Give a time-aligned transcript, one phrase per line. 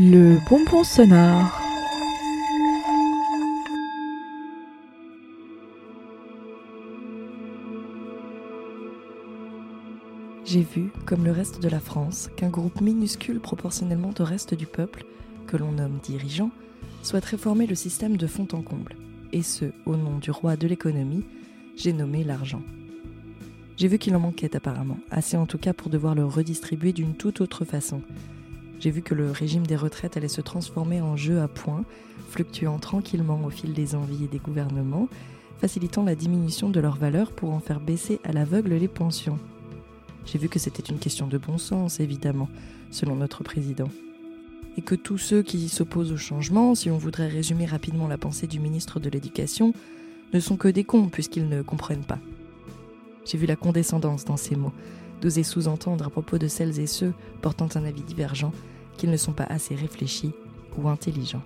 [0.00, 1.60] Le bonbon sonore.
[10.44, 14.66] J'ai vu, comme le reste de la France, qu'un groupe minuscule proportionnellement au reste du
[14.66, 15.04] peuple,
[15.48, 16.52] que l'on nomme dirigeant,
[17.02, 18.94] souhaite réformer le système de fond en comble,
[19.32, 21.24] et ce, au nom du roi de l'économie,
[21.74, 22.62] j'ai nommé l'argent.
[23.76, 27.14] J'ai vu qu'il en manquait apparemment, assez en tout cas pour devoir le redistribuer d'une
[27.14, 28.00] toute autre façon,
[28.80, 31.84] j'ai vu que le régime des retraites allait se transformer en jeu à points,
[32.30, 35.08] fluctuant tranquillement au fil des envies et des gouvernements,
[35.60, 39.38] facilitant la diminution de leur valeur pour en faire baisser à l'aveugle les pensions.
[40.26, 42.48] J'ai vu que c'était une question de bon sens, évidemment,
[42.90, 43.88] selon notre président.
[44.76, 48.46] Et que tous ceux qui s'opposent au changement, si on voudrait résumer rapidement la pensée
[48.46, 49.72] du ministre de l'Éducation,
[50.32, 52.20] ne sont que des cons puisqu'ils ne comprennent pas.
[53.24, 54.72] J'ai vu la condescendance dans ces mots,
[55.20, 58.52] d'oser sous-entendre à propos de celles et ceux portant un avis divergent
[58.98, 60.32] qu'ils ne sont pas assez réfléchis
[60.76, 61.42] ou intelligents.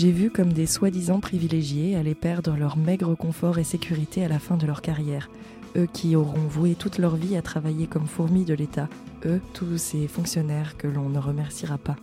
[0.00, 4.38] J'ai vu comme des soi-disant privilégiés allaient perdre leur maigre confort et sécurité à la
[4.38, 5.28] fin de leur carrière,
[5.76, 8.88] eux qui auront voué toute leur vie à travailler comme fourmis de l'État,
[9.26, 11.96] eux, tous ces fonctionnaires que l'on ne remerciera pas.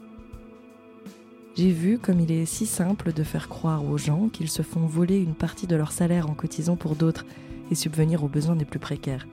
[1.58, 4.86] J'ai vu comme il est si simple de faire croire aux gens qu'ils se font
[4.86, 7.26] voler une partie de leur salaire en cotisant pour d'autres
[7.72, 9.28] et subvenir aux besoins des plus précaires.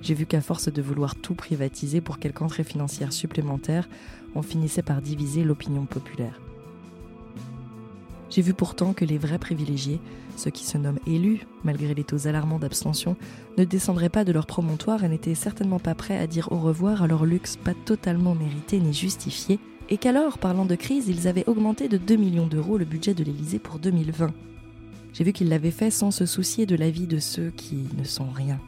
[0.00, 3.88] J'ai vu qu'à force de vouloir tout privatiser pour quelque entrée financière supplémentaire,
[4.34, 6.40] on finissait par diviser l'opinion populaire.
[8.28, 10.00] J'ai vu pourtant que les vrais privilégiés,
[10.36, 13.16] ceux qui se nomment élus, malgré les taux alarmants d'abstention,
[13.56, 17.04] ne descendraient pas de leur promontoire et n'étaient certainement pas prêts à dire au revoir
[17.04, 21.48] à leur luxe pas totalement mérité ni justifié, et qu'alors, parlant de crise, ils avaient
[21.48, 24.32] augmenté de 2 millions d'euros le budget de l'Élysée pour 2020.
[25.14, 28.04] J'ai vu qu'ils l'avaient fait sans se soucier de la vie de ceux qui ne
[28.04, 28.60] sont rien.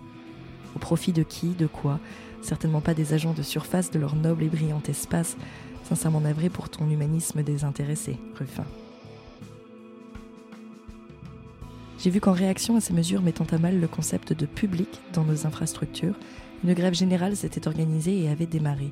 [0.74, 2.00] Au profit de qui, de quoi?
[2.40, 5.36] Certainement pas des agents de surface de leur noble et brillant espace,
[5.84, 8.64] sincèrement navré pour ton humanisme désintéressé, Ruffin.
[11.98, 15.24] J'ai vu qu'en réaction à ces mesures mettant à mal le concept de public dans
[15.24, 16.14] nos infrastructures,
[16.64, 18.90] une grève générale s'était organisée et avait démarré.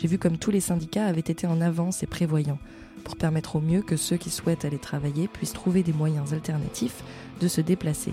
[0.00, 2.60] J'ai vu comme tous les syndicats avaient été en avance et prévoyants
[3.02, 7.02] pour permettre au mieux que ceux qui souhaitent aller travailler puissent trouver des moyens alternatifs
[7.40, 8.12] de se déplacer.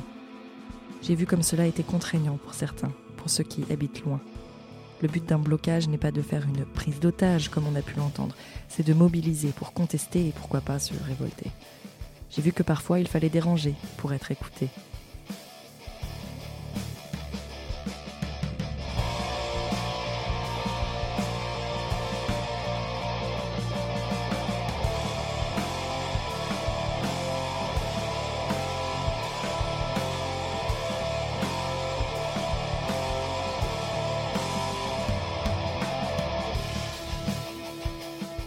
[1.04, 4.20] J'ai vu comme cela était contraignant pour certains, pour ceux qui habitent loin.
[5.04, 7.98] Le but d'un blocage n'est pas de faire une prise d'otage comme on a pu
[7.98, 8.36] l'entendre,
[8.68, 11.52] c'est de mobiliser pour contester et pourquoi pas se révolter.
[12.32, 14.70] J'ai vu que parfois il fallait déranger pour être écouté.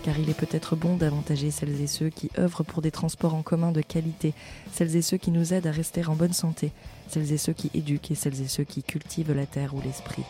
[0.08, 3.42] Car il est peut-être bon d'avantager celles et ceux qui œuvrent pour des transports en
[3.42, 4.32] commun de qualité,
[4.72, 6.72] celles et ceux qui nous aident à rester en bonne santé,
[7.08, 10.22] celles et ceux qui éduquent et celles et ceux qui cultivent la terre ou l'esprit.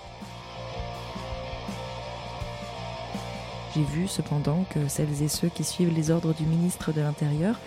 [3.73, 7.61] J'ai vu cependant que celles et ceux qui suivent les ordres du ministre de l'Intérieur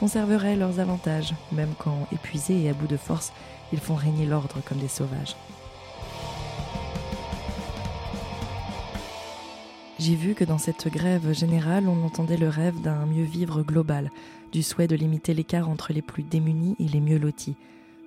[0.00, 3.30] conserveraient leurs avantages, même quand, épuisés et à bout de force,
[3.74, 5.36] ils font régner l'ordre comme des sauvages.
[9.98, 14.12] J'ai vu que dans cette grève générale, on entendait le rêve d'un mieux vivre global,
[14.52, 17.56] du souhait de limiter l'écart entre les plus démunis et les mieux lotis,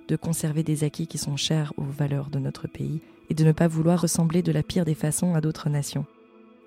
[0.08, 3.52] de conserver des acquis qui sont chers aux valeurs de notre pays et de ne
[3.52, 6.06] pas vouloir ressembler de la pire des façons à d'autres nations.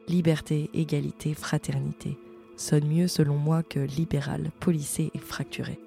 [0.07, 2.17] Liberté, égalité, fraternité
[2.55, 5.79] sonne mieux selon moi que libéral, policé et fracturé.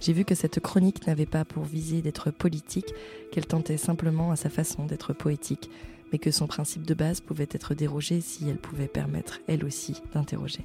[0.00, 2.94] J'ai vu que cette chronique n'avait pas pour visée d'être politique,
[3.30, 5.70] qu'elle tentait simplement à sa façon d'être poétique,
[6.12, 10.02] mais que son principe de base pouvait être dérogé si elle pouvait permettre, elle aussi,
[10.12, 10.64] d'interroger.